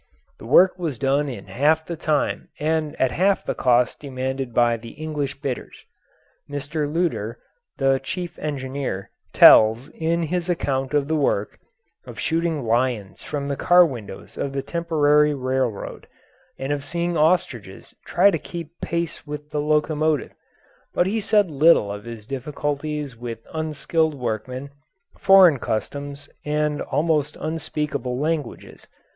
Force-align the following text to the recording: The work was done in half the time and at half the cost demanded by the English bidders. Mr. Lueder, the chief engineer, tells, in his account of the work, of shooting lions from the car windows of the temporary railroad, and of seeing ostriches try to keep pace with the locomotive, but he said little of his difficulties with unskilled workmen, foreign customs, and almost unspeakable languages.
The 0.39 0.47
work 0.47 0.79
was 0.79 0.97
done 0.97 1.29
in 1.29 1.45
half 1.45 1.85
the 1.85 1.95
time 1.95 2.49
and 2.59 2.99
at 2.99 3.11
half 3.11 3.45
the 3.45 3.53
cost 3.53 3.99
demanded 3.99 4.51
by 4.51 4.75
the 4.75 4.93
English 4.93 5.39
bidders. 5.41 5.77
Mr. 6.49 6.91
Lueder, 6.91 7.35
the 7.77 7.99
chief 8.03 8.39
engineer, 8.39 9.11
tells, 9.31 9.89
in 9.89 10.23
his 10.23 10.49
account 10.49 10.95
of 10.95 11.07
the 11.07 11.15
work, 11.15 11.59
of 12.07 12.19
shooting 12.19 12.63
lions 12.65 13.21
from 13.21 13.47
the 13.47 13.55
car 13.55 13.85
windows 13.85 14.37
of 14.39 14.53
the 14.53 14.63
temporary 14.63 15.35
railroad, 15.35 16.07
and 16.57 16.73
of 16.73 16.83
seeing 16.83 17.15
ostriches 17.15 17.93
try 18.03 18.31
to 18.31 18.39
keep 18.39 18.81
pace 18.81 19.27
with 19.27 19.51
the 19.51 19.61
locomotive, 19.61 20.31
but 20.95 21.05
he 21.05 21.21
said 21.21 21.51
little 21.51 21.91
of 21.91 22.05
his 22.05 22.25
difficulties 22.25 23.15
with 23.15 23.45
unskilled 23.53 24.15
workmen, 24.15 24.71
foreign 25.19 25.59
customs, 25.59 26.27
and 26.43 26.81
almost 26.81 27.37
unspeakable 27.39 28.17
languages. 28.17 28.87